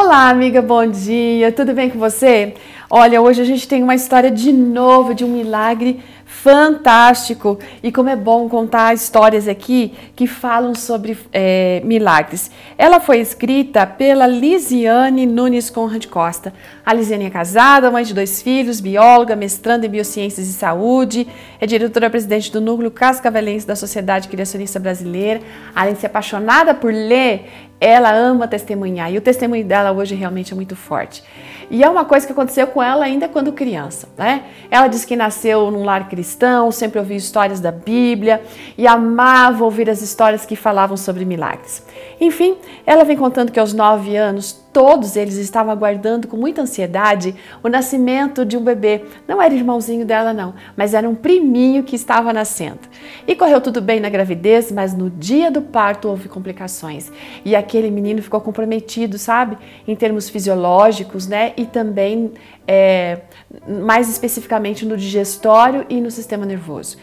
[0.00, 1.50] Olá, amiga, bom dia.
[1.50, 2.54] Tudo bem com você?
[2.88, 8.08] Olha, hoje a gente tem uma história de novo de um milagre fantástico e como
[8.08, 12.50] é bom contar histórias aqui que falam sobre é, milagres.
[12.78, 16.54] Ela foi escrita pela Lisiane Nunes Conrad Costa.
[16.86, 21.26] A Lisiane é casada, mãe de dois filhos, bióloga, mestranda em biociências e saúde,
[21.60, 25.40] é diretora-presidente do Núcleo Cascavelense da Sociedade Criacionista Brasileira.
[25.74, 30.52] Além de ser apaixonada por ler, ela ama testemunhar e o testemunho dela hoje realmente
[30.52, 31.22] é muito forte.
[31.70, 34.44] E é uma coisa que aconteceu com ela ainda quando criança, né?
[34.70, 38.42] Ela diz que nasceu num lar cristão, sempre ouviu histórias da Bíblia
[38.76, 41.84] e amava ouvir as histórias que falavam sobre milagres.
[42.20, 42.56] Enfim,
[42.86, 47.68] ela vem contando que aos nove anos todos eles estavam aguardando com muita ansiedade o
[47.68, 49.02] nascimento de um bebê.
[49.26, 52.78] Não era irmãozinho dela, não, mas era um priminho que estava nascendo.
[53.26, 57.10] E correu tudo bem na gravidez, mas no dia do parto houve complicações.
[57.44, 59.58] E aquele menino ficou comprometido, sabe?
[59.84, 61.54] Em termos fisiológicos, né?
[61.56, 62.30] E também,
[62.64, 63.22] é,
[63.66, 66.98] mais especificamente, no digestório e no sistema nervoso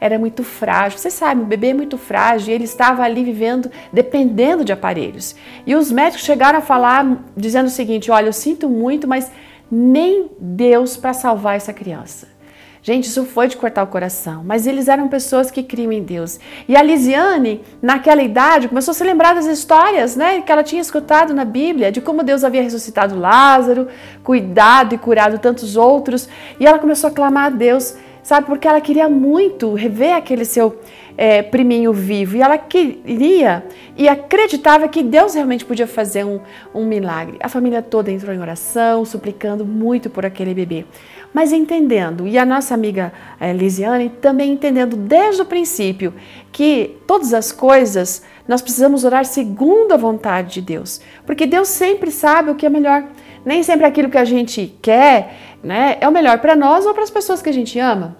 [0.00, 0.98] era muito frágil.
[0.98, 5.34] Você sabe, o bebê é muito frágil e ele estava ali vivendo dependendo de aparelhos.
[5.66, 9.30] E os médicos chegaram a falar dizendo o seguinte: olha, eu sinto muito, mas
[9.70, 12.38] nem Deus para salvar essa criança.
[12.80, 16.38] Gente, isso foi de cortar o coração, mas eles eram pessoas que criam em Deus.
[16.66, 20.80] E a Lisiane, naquela idade, começou a se lembrar das histórias né, que ela tinha
[20.80, 23.88] escutado na Bíblia, de como Deus havia ressuscitado Lázaro,
[24.22, 26.28] cuidado e curado tantos outros.
[26.58, 27.96] E ela começou a clamar a Deus
[28.28, 28.46] sabe?
[28.46, 30.78] Porque ela queria muito rever aquele seu
[31.16, 33.64] é, priminho vivo e ela queria
[33.96, 36.38] e acreditava que Deus realmente podia fazer um,
[36.74, 37.38] um milagre.
[37.40, 40.84] A família toda entrou em oração, suplicando muito por aquele bebê.
[41.32, 46.12] Mas entendendo, e a nossa amiga é, Lisiane também entendendo desde o princípio
[46.52, 52.10] que todas as coisas nós precisamos orar segundo a vontade de Deus, porque Deus sempre
[52.10, 53.04] sabe o que é melhor.
[53.48, 57.02] Nem sempre aquilo que a gente quer né, é o melhor para nós ou para
[57.02, 58.14] as pessoas que a gente ama.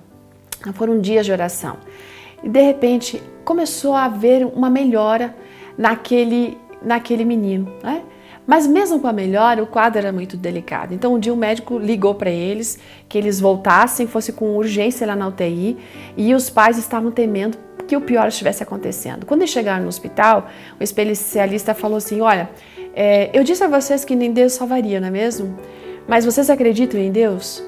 [0.73, 1.77] Foram dias de oração.
[2.43, 5.37] E de repente começou a haver uma melhora
[5.77, 7.71] naquele, naquele menino.
[7.83, 8.01] Né?
[8.47, 10.95] Mas mesmo com a melhora, o quadro era muito delicado.
[10.95, 15.15] Então um dia o médico ligou para eles que eles voltassem, fosse com urgência lá
[15.15, 15.77] na UTI,
[16.17, 19.27] e os pais estavam temendo que o pior estivesse acontecendo.
[19.27, 20.49] Quando eles chegaram no hospital,
[20.81, 22.49] o especialista falou assim: Olha,
[23.01, 25.57] é, eu disse a vocês que nem Deus salvaria, não é mesmo?
[26.09, 27.63] Mas vocês acreditam em Deus?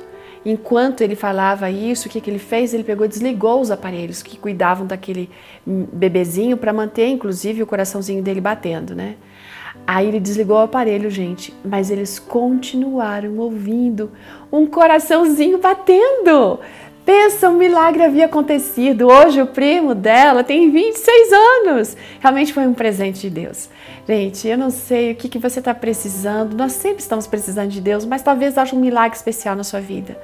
[0.44, 2.74] Enquanto ele falava isso, o que, que ele fez?
[2.74, 5.30] Ele pegou e desligou os aparelhos que cuidavam daquele
[5.64, 9.14] bebezinho para manter, inclusive, o coraçãozinho dele batendo, né?
[9.86, 14.10] Aí ele desligou o aparelho, gente, mas eles continuaram ouvindo
[14.50, 16.58] um coraçãozinho batendo.
[17.12, 19.09] Pensa, um milagre havia acontecido.
[19.09, 21.97] Hoje o primo dela tem 26 anos.
[22.21, 23.69] Realmente foi um presente de Deus.
[24.06, 26.56] Gente, eu não sei o que, que você está precisando.
[26.56, 30.16] Nós sempre estamos precisando de Deus, mas talvez haja um milagre especial na sua vida.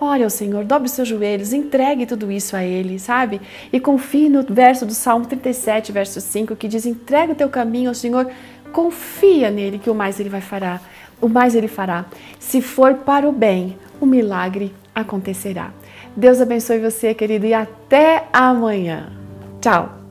[0.00, 3.40] Olha ao Senhor, dobre os seus joelhos, entregue tudo isso a Ele, sabe?
[3.72, 7.90] E confie no verso do Salmo 37, verso 5, que diz: entrega o teu caminho
[7.90, 8.28] ao Senhor,
[8.72, 10.80] confia nele, que o mais Ele vai fará.
[11.20, 12.04] O mais Ele fará.
[12.40, 15.72] Se for para o bem, o milagre acontecerá.
[16.16, 19.12] Deus abençoe você, querido, e até amanhã.
[19.60, 20.05] Tchau!